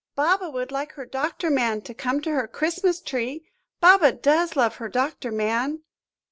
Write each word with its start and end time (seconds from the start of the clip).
"Baba 0.15 0.49
would 0.49 0.71
like 0.71 0.93
her 0.93 1.05
doctor 1.05 1.51
man 1.51 1.81
to 1.81 1.93
come 1.93 2.21
to 2.23 2.31
her 2.31 2.47
Christmas 2.47 2.99
tree; 2.99 3.47
Baba 3.81 4.11
does 4.11 4.55
love 4.55 4.77
her 4.77 4.89
doctor 4.89 5.31
man." 5.31 5.83